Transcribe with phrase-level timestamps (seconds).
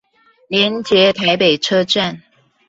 [0.47, 2.23] 連結臺北車站